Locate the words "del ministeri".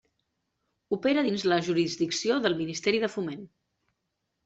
2.49-3.07